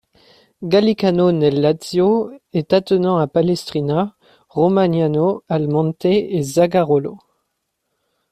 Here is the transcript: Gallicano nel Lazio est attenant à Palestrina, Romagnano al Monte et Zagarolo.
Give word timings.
Gallicano 0.63 1.29
nel 1.31 1.59
Lazio 1.61 2.31
est 2.53 2.73
attenant 2.73 3.19
à 3.19 3.27
Palestrina, 3.27 4.15
Romagnano 4.49 5.43
al 5.47 5.67
Monte 5.67 6.05
et 6.05 6.41
Zagarolo. 6.41 7.19